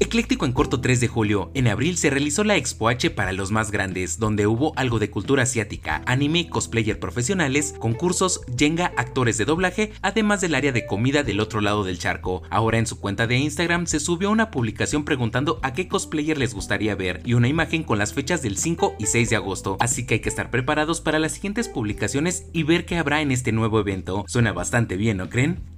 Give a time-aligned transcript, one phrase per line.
[0.00, 3.52] Ecléctico en corto 3 de julio, en abril se realizó la Expo H para los
[3.52, 9.44] más grandes, donde hubo algo de cultura asiática, anime, cosplayer profesionales, concursos, jenga, actores de
[9.44, 12.42] doblaje, además del área de comida del otro lado del charco.
[12.50, 16.54] Ahora en su cuenta de Instagram se subió una publicación preguntando a qué cosplayer les
[16.54, 20.06] gustaría ver y una imagen con las fechas del 5 y 6 de agosto, así
[20.06, 23.52] que hay que estar preparados para las siguientes publicaciones y ver qué habrá en este
[23.52, 24.24] nuevo evento.
[24.26, 25.73] Suena bastante bien, ¿no creen?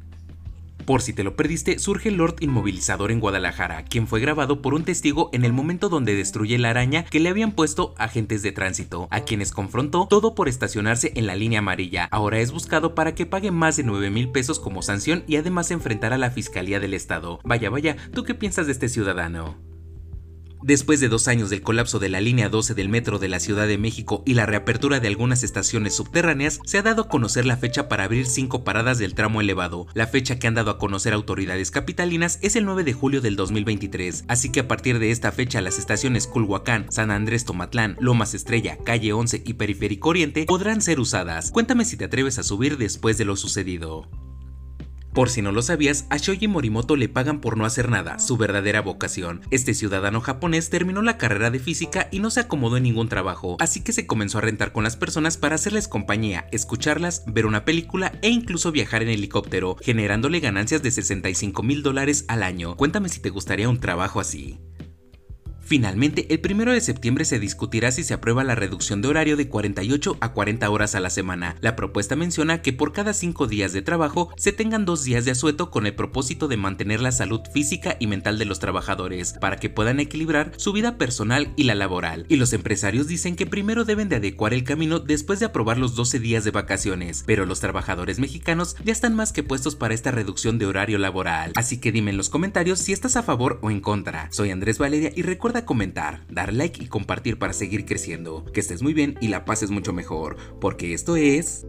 [0.86, 4.84] Por si te lo perdiste, surge Lord Inmovilizador en Guadalajara, quien fue grabado por un
[4.84, 9.08] testigo en el momento donde destruye la araña que le habían puesto agentes de tránsito,
[9.10, 12.04] a quienes confrontó todo por estacionarse en la línea amarilla.
[12.12, 15.72] Ahora es buscado para que pague más de 9 mil pesos como sanción y además
[15.72, 17.40] enfrentar a la Fiscalía del Estado.
[17.42, 19.65] Vaya, vaya, ¿tú qué piensas de este ciudadano?
[20.66, 23.68] Después de dos años del colapso de la línea 12 del metro de la Ciudad
[23.68, 27.56] de México y la reapertura de algunas estaciones subterráneas, se ha dado a conocer la
[27.56, 29.86] fecha para abrir cinco paradas del tramo elevado.
[29.94, 33.36] La fecha que han dado a conocer autoridades capitalinas es el 9 de julio del
[33.36, 38.34] 2023, así que a partir de esta fecha las estaciones Culhuacán, San Andrés Tomatlán, Lomas
[38.34, 41.52] Estrella, Calle 11 y Periférico Oriente podrán ser usadas.
[41.52, 44.08] Cuéntame si te atreves a subir después de lo sucedido.
[45.16, 48.36] Por si no lo sabías, a Shoji Morimoto le pagan por no hacer nada, su
[48.36, 49.40] verdadera vocación.
[49.50, 53.56] Este ciudadano japonés terminó la carrera de física y no se acomodó en ningún trabajo,
[53.58, 57.64] así que se comenzó a rentar con las personas para hacerles compañía, escucharlas, ver una
[57.64, 62.76] película e incluso viajar en helicóptero, generándole ganancias de 65 mil dólares al año.
[62.76, 64.58] Cuéntame si te gustaría un trabajo así.
[65.66, 69.48] Finalmente, el 1 de septiembre se discutirá si se aprueba la reducción de horario de
[69.48, 71.56] 48 a 40 horas a la semana.
[71.60, 75.32] La propuesta menciona que por cada 5 días de trabajo se tengan 2 días de
[75.32, 79.56] asueto con el propósito de mantener la salud física y mental de los trabajadores, para
[79.56, 82.26] que puedan equilibrar su vida personal y la laboral.
[82.28, 85.96] Y los empresarios dicen que primero deben de adecuar el camino después de aprobar los
[85.96, 90.12] 12 días de vacaciones, pero los trabajadores mexicanos ya están más que puestos para esta
[90.12, 91.50] reducción de horario laboral.
[91.56, 94.28] Así que dime en los comentarios si estás a favor o en contra.
[94.30, 95.22] Soy Andrés Valeria y
[95.64, 98.44] comentar, dar like y compartir para seguir creciendo.
[98.52, 101.66] Que estés muy bien y la pases mucho mejor, porque esto es...